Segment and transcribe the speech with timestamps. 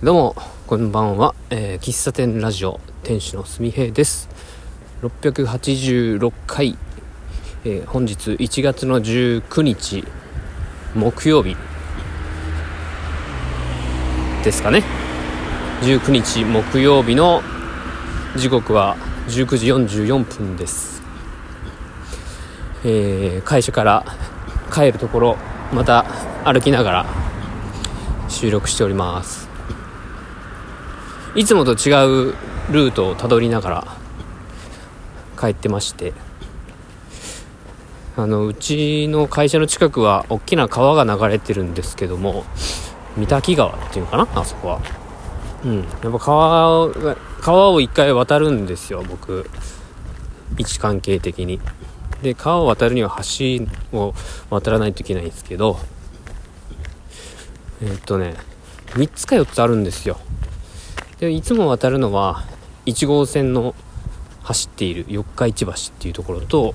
[0.00, 0.36] どうも、
[0.68, 1.34] こんばんは。
[1.50, 4.28] えー、喫茶店ラジオ店主のすみへいです。
[5.02, 6.78] 686回、
[7.64, 10.04] えー、本日1月の19日、
[10.94, 11.56] 木曜日
[14.44, 14.84] ですかね。
[15.82, 17.42] 19日木曜日の
[18.36, 19.66] 時刻は19時
[20.06, 21.02] 44分です。
[22.84, 24.04] えー、会社から
[24.72, 25.36] 帰るところ、
[25.72, 26.04] また
[26.44, 27.06] 歩きながら
[28.28, 29.47] 収録しております。
[31.38, 31.94] いつもと違
[32.32, 32.34] う
[32.72, 33.96] ルートをたどりながら
[35.38, 36.12] 帰ってまして
[38.16, 42.44] あのうちの会社の近くは大きな川が流れてるんですけども
[43.16, 44.28] 三滝川っていうのかな？
[44.34, 44.80] あそこは。
[45.64, 45.76] うん。
[45.78, 46.88] やっぱ川
[47.40, 49.48] 川を一回渡るんですよ僕。
[50.58, 51.60] 位置関係的に。
[52.20, 53.64] で川を渡るには橋
[53.96, 54.12] を
[54.50, 55.78] 渡らないといけないんですけど
[57.80, 58.34] え、っとね
[58.88, 60.18] 3つか4つあるんですよ。
[61.20, 62.44] でいつも渡るのは
[62.86, 63.74] 1号線の
[64.42, 66.74] 走っている四日市橋っていうところと、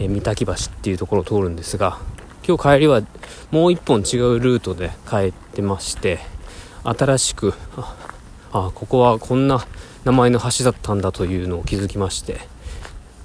[0.00, 1.98] え三滝橋っていうところを通るんですが
[2.46, 3.02] 今日帰りは
[3.50, 6.20] もう一本違うルートで帰ってまして
[6.84, 7.94] 新しくあ
[8.50, 9.64] あここはこんな
[10.04, 12.40] 名前の橋だったんだというのを気づきまして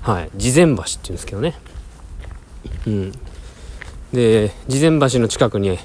[0.02, 1.56] はい事前橋っていうんですけどね。
[2.86, 3.11] うん。
[4.13, 5.80] で事前橋の近くに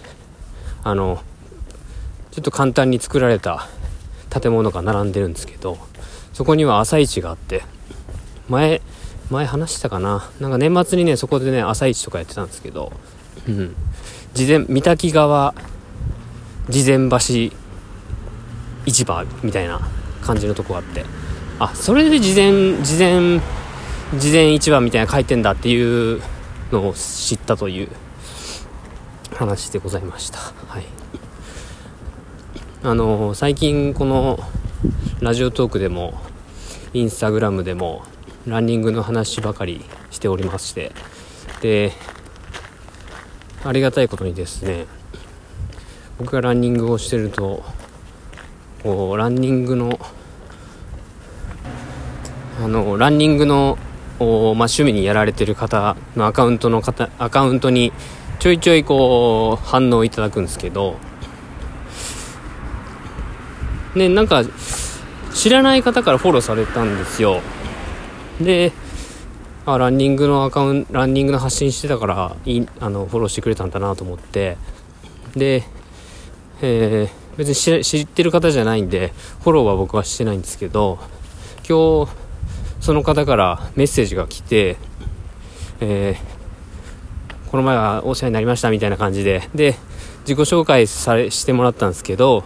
[0.83, 1.23] あの
[2.33, 3.69] ちょっと簡単に作られた
[4.31, 5.79] 建物が並んでるんですけど
[6.33, 7.63] そこには朝市があって
[8.49, 8.81] 前
[9.31, 10.29] 前話したかな？
[10.41, 12.93] なんか年末にねそこでね朝市とかやってたんですけど
[13.49, 13.75] うん。
[14.35, 15.55] 事前三滝川
[16.69, 17.19] 事前橋
[18.87, 19.81] 市場みたいな
[20.23, 21.05] 感じのとこがあって
[21.59, 23.41] あそれで事前事前
[24.19, 26.23] 事前市場みたいな書いてんだっていう
[26.73, 27.89] のを知ったという
[29.35, 30.39] 話でございました。
[30.39, 30.85] はい。
[32.83, 34.39] あの最近この
[35.21, 36.19] ラジオトークでも
[36.95, 38.05] インスタグラムでも
[38.47, 40.93] ランニングの話ばかりしておりまして
[41.61, 41.93] で
[43.65, 44.87] ありがたいことにですね
[46.19, 47.63] 僕がランニングをしてると
[48.83, 50.01] こうランニングの
[52.63, 53.77] あのランニングの
[54.19, 57.91] まあ、趣味にやられてる方のアカウントの方アカウントに
[58.39, 60.97] ちょいちょいこう反応いただくんですけど
[63.95, 64.45] ね、なんか、
[65.35, 67.41] 知らない方からフォローされたんですよ。
[68.41, 68.73] で、
[69.67, 74.57] あ、ランニングのアカウント、ランニングの発信してたから、いあの、フォローしてくれたんだなと思って、
[75.37, 75.65] で、
[76.63, 79.13] えー、別に知ってる方じゃないんで、
[79.43, 80.99] フォローは僕はしてないんですけど、
[81.69, 82.13] 今日、
[82.81, 84.77] その方からメッセージが来て、
[85.81, 89.77] えー、この前はお世話になりましたみたいな感じで、で、
[90.23, 92.45] 自己紹介されしてもらったんですけど、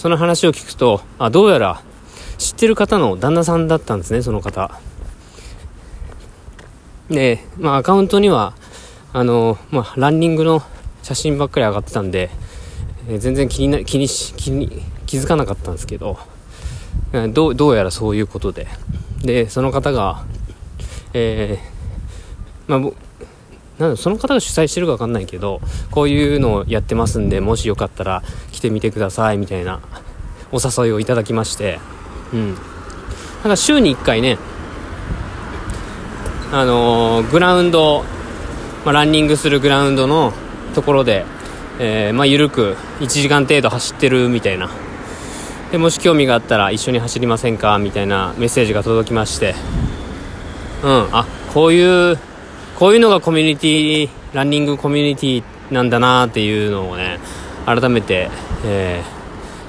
[0.00, 1.82] その話を聞くと、あ、どうやら
[2.38, 4.80] 知ってる方の旦那さんだったんですね、その方。
[7.10, 8.54] で、まあアカウントには、
[9.12, 10.62] あの、まあランニングの
[11.02, 12.30] 写真ばっかり上がってたんで、
[13.10, 14.70] え、全然気にな、気にし、気に、
[15.04, 16.16] 気づかなかったんですけど、
[17.34, 18.68] どう、どうやらそういうことで。
[19.22, 20.24] で、その方が、
[21.12, 22.92] えー、まあ、
[23.80, 28.22] なんその方が主催してるか分かんないけどこういうのをやってますんでもしよかったら
[28.60, 29.80] 来てみてくださいみたいな
[30.52, 31.80] お誘いをいただきまして。
[32.34, 32.54] うん。
[33.42, 34.36] だか週に1回ね
[36.52, 38.04] あのー、グラウンド、
[38.84, 40.34] まあ、ランニングするグラウンドの
[40.74, 41.24] ところで、
[41.78, 44.68] えー、まあ、緩く1時間程度走ってるみたいな。
[45.72, 49.54] でもし興味があったら一緒に走りませんかみたいなメッセージが届きまして。
[50.82, 51.08] うん。
[51.12, 52.18] あこういう
[52.78, 57.20] こういうのがコミュニティランニングコミュニティなんだなっていうのをね
[57.66, 58.30] 改めて、
[58.64, 59.02] え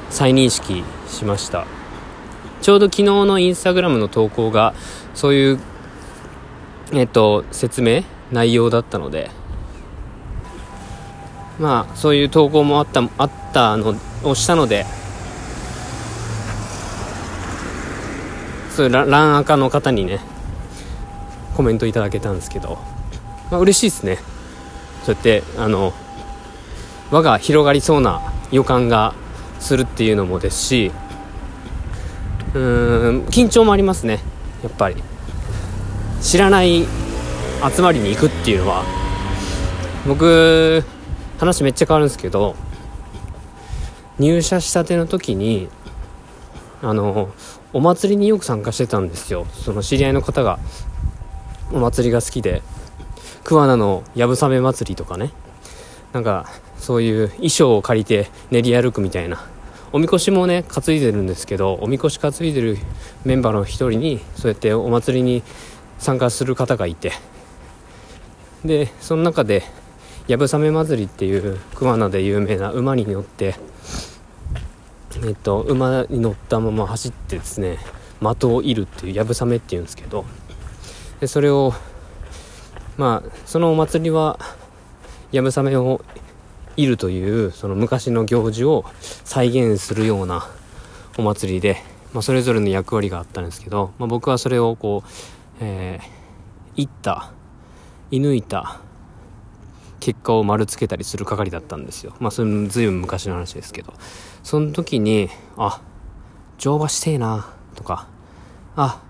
[0.09, 1.65] ー、再認識しました。
[2.61, 4.73] ちょうど昨日のインスタグラムの投稿が
[5.15, 5.59] そういう
[6.93, 9.31] えっと説明内容だったので
[11.59, 14.85] まあそういう投稿もあったあったのをしたので
[18.69, 20.19] そういうランアカの方にね
[21.55, 22.77] コメントいただけたんですけど
[23.51, 24.17] まあ、嬉しいですね。
[25.03, 25.93] そうやってあの
[27.11, 28.21] 輪が広がりそうな
[28.51, 29.13] 予感が
[29.59, 30.91] するっていうのもですし
[32.53, 34.19] うーん緊張もありますね
[34.63, 34.95] やっぱり。
[36.21, 36.85] 知らない
[37.75, 38.83] 集まりに行くっていうのは。
[40.07, 40.83] 僕
[41.39, 42.55] 話めっちゃ変わるんですけど
[44.17, 45.69] 入社したての時に
[46.81, 47.29] あの
[47.73, 49.45] お祭りによく参加してたんですよ。
[49.51, 50.59] その知り合いの方が
[51.71, 52.61] お祭りが好きで
[53.43, 55.31] 桑名のやぶさめ祭りとかね。
[56.13, 56.47] なんか
[56.81, 59.45] そういう衣装を借りて練り歩くみたいな。
[59.93, 62.77] おみこしもね担いでるんですけどおみこし担いでる
[63.25, 65.43] メンバーの一人にそうやってお祭りに
[65.99, 67.13] 参加する方がいて。
[68.65, 69.63] でその中で
[70.27, 73.55] やぶさめ祭りっていう熊野で有名な馬に乗って
[75.25, 77.79] えっと馬に乗ったまま走ってですね
[78.21, 80.25] 的を射るっていうやぶさめっていうんですけど
[81.19, 81.73] でそれを
[82.97, 84.39] まあそのお祭りは
[85.31, 86.01] やぶさめを
[86.77, 88.85] いるというその昔の行事を
[89.23, 90.47] 再現するような
[91.17, 91.77] お祭りで、
[92.13, 95.09] まあ、それぞれの役割があったんですけど、まあ、僕はそれをこう、
[95.59, 97.31] えー、行った
[98.11, 98.81] 射抜いた
[99.99, 102.15] 結果を丸つけたりする係だったんですよ。
[102.19, 103.93] まあそれずいぶん昔の話ですけど。
[104.43, 105.79] その時にあ
[106.57, 108.07] 乗馬してえなとか
[108.75, 109.01] あ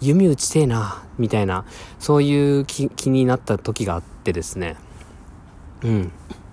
[0.00, 1.64] 弓打ちてえなみたいな
[1.98, 4.76] そういう気になった時があってですね。
[5.82, 6.12] うん。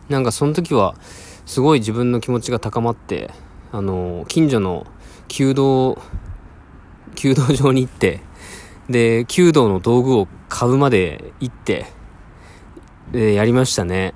[0.09, 0.95] なんかその時は
[1.45, 3.31] すごい自分の気持ちが高まって
[3.71, 4.85] あの近所の
[5.27, 5.97] 弓道
[7.15, 8.21] 弓道場に行って
[8.89, 11.87] で弓道の道具を買うまで行って
[13.11, 14.13] でやりましたね。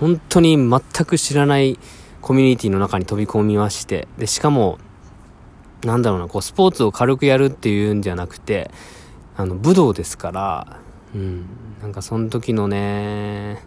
[0.00, 1.78] 本当に全く知らない
[2.20, 4.78] コミュニティの中に飛び込みましてでしかも
[5.84, 8.70] なんだろうなこうスポーツを軽くやるっていうんじゃなくて
[9.36, 10.80] あの武道ですから
[11.14, 11.46] うん
[11.80, 13.62] なんかその時のね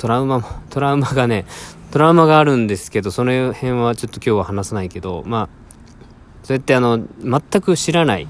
[0.00, 1.44] トラウマも、トラウマがね、
[1.90, 5.48] トラウマがあるんですけど、その辺はちょっと今日は話さないけど、まあ、
[6.42, 8.26] そうやってあの、全く知らない、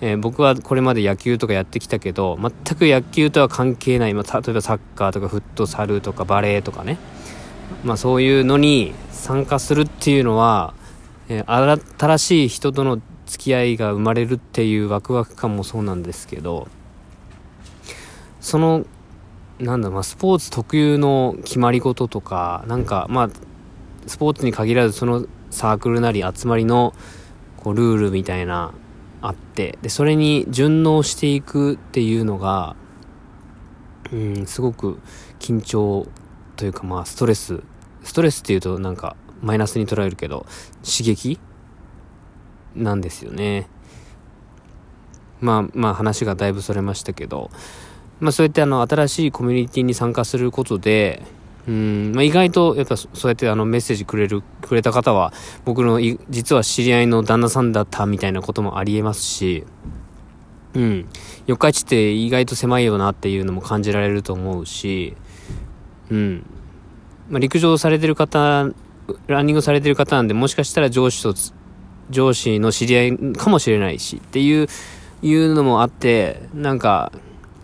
[0.00, 6.98] えー、僕はこれまで野球とかやってきたけど、全く野球とは関係ない、まあ、例えばサッカーとかフットサルとかバレーとかね、
[7.84, 10.74] まあそういうのに参加するっていうのは、
[11.28, 16.66] えー、新しい人との付き合いが生まれるっていうワクワク感もそうなんですけど、
[18.40, 18.86] その
[19.58, 23.30] なんだ、まあ、スポーツ特有の決まり事とか、なんか、まあ、
[24.06, 26.94] スポーツに限らず、そのサークルなり集まりの、
[27.56, 28.72] こう、ルールみたいな、
[29.22, 32.76] あって、で、それに順応していくっていうのが、
[34.12, 34.98] うん、すごく
[35.38, 36.06] 緊張
[36.56, 37.62] というか、まあ、ストレス、
[38.04, 40.46] ストレスっていうとなんか、マイナスに捉えるけど、
[40.84, 41.38] 刺激
[42.74, 43.68] なんですよね。
[45.40, 47.50] まあ、まあ話がだいぶそれましたけど、
[48.20, 51.22] まあ、そうやってあの新しいコミュニティに参加することで、
[51.68, 55.32] うんまあ、意外とやっぱそうやってあのメッセージくれるくれた方は
[55.64, 59.64] 僕の実は知り合いの旦那さんだったみたいなこともありえますし、
[60.74, 61.08] うん、
[61.46, 65.16] 四日市って意外と狭いよなっていうのも感じられると思うし、
[66.10, 66.46] うん
[67.28, 68.70] まあ、陸上されてる方
[69.26, 71.34] ランニングされてる方なんでもしかしたら上司と
[72.10, 74.68] 上司の知り合いかもしれないしっていう
[75.22, 77.10] いうのもあってなんか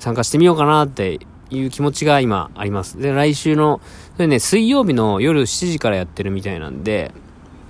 [0.02, 2.98] 参加してみようかなっていう気持ちが今あります。
[2.98, 3.80] で、来週の、
[4.16, 7.12] それね、水曜日の夜7時からやってるみたいなんで、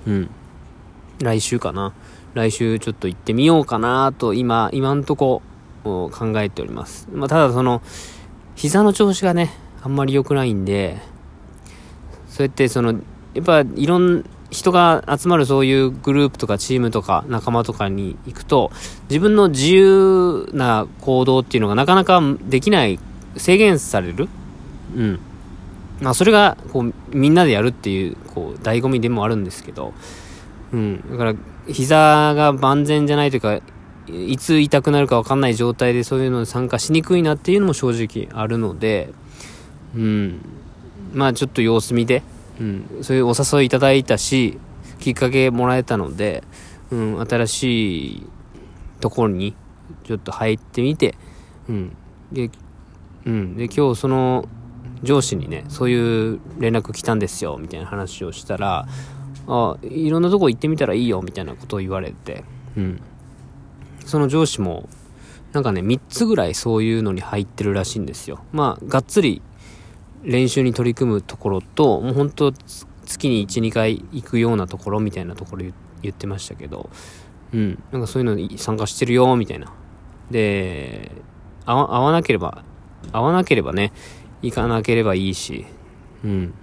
[0.07, 0.29] うん。
[1.21, 1.93] 来週かな。
[2.33, 5.43] 来週ちょっと行ってみようかなと、今、今んとこ
[5.83, 7.07] 考えております。
[7.13, 7.83] まあ、ただその、
[8.55, 9.53] 膝の調子がね、
[9.83, 10.97] あんまり良くないんで、
[12.29, 12.93] そうやってその、
[13.35, 18.71] やっぱいろん、人が集まるそういうグループとかチームとか仲間とかに行くと、
[19.09, 22.99] 自分の自由な行動っていうのがなかなかできない、
[23.35, 24.29] 制限される
[24.95, 25.19] うん。
[26.01, 29.93] まあそれが、こう、みんなでやるっていう、こう、醍醐味でもあるんですけど、
[30.71, 31.03] うん。
[31.09, 31.33] だから、
[31.67, 33.59] 膝が万全じゃないというか、
[34.07, 39.13] いつ痛くなるかわかんない状態でそういうのに参加しにくいなっていうのも正直あるので、
[39.95, 40.41] うん。
[41.13, 42.21] まあちょっと様子見で、
[42.59, 44.59] うん、そういうお誘いいただいたし、
[44.99, 46.43] きっかけもらえたので、
[46.91, 48.27] うん、新しい
[48.99, 49.55] ところに
[50.03, 51.15] ちょっと入ってみて、
[51.67, 51.95] うん。
[52.31, 52.49] で、
[53.25, 53.55] うん。
[53.55, 54.47] で、今日その
[55.01, 58.87] 上司にね、そういう連絡来たんですよ、みたいな話をしたら、
[59.47, 62.43] あ、いろんなとこ行ってみたらいいよ、みたいなことを言われて、
[62.77, 63.01] うん。
[64.05, 64.87] その上司も、
[65.51, 68.39] なんかね、3つぐらいそういうのに入ってるらしいんですよ。
[68.51, 69.41] まあ、がっつり
[70.23, 72.53] 練習に取り組むところと、もう本当
[73.05, 75.65] 月に1、2回行くようなところみたいなところ
[76.01, 76.89] 言ってましたけど、
[77.53, 79.71] うん、なんかそういうのに参加してるよ、みたいな。
[80.31, 81.11] で、
[81.65, 82.63] 合わなければ、
[83.11, 83.91] 合わなければね、
[84.41, 85.65] 行かなければいいし、
[86.23, 86.53] うん。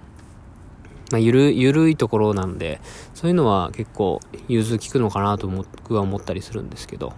[1.11, 2.81] まあ、ゆる、ゆるいところなんで、
[3.13, 7.09] そういうのは結構融通きくのかなと僕は思ったりするんですけど、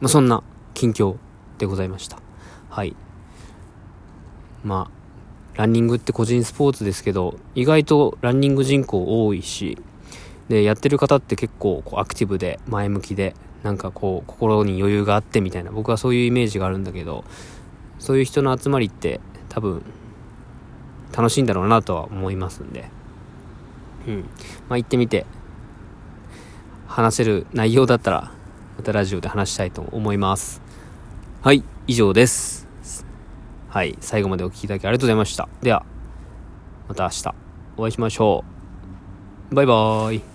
[0.00, 0.42] まあ、そんな
[0.74, 1.16] 近況
[1.58, 2.18] でございました。
[2.68, 2.96] はい。
[4.64, 4.99] まあ、
[5.60, 9.76] ランニングって個人スポーツですけど、意外とランニング人口多いし、
[10.48, 17.24] で、やってる方って結構こうアクティブで前向きで、なんかこう心に余裕があってみたいな、僕はそういうイメージがあるんだけど、
[17.98, 19.82] そういう人の集まりって多分
[21.14, 22.88] 楽しいんだろうなとは思いますんで、
[24.08, 24.20] ううん。
[24.70, 25.26] まあ行ってみて
[26.86, 28.32] 話せる内容だったら
[28.78, 30.62] またラジオで話したいと思います。
[31.42, 32.59] はい以上です
[33.70, 35.48] はい最後までお聴きいただきありがとうございました。
[35.62, 35.84] では
[36.88, 37.34] また明日
[37.76, 38.44] お会いしましょ
[39.50, 39.54] う。
[39.54, 40.29] バイバーイ。